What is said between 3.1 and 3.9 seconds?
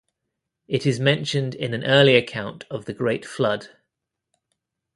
Flood.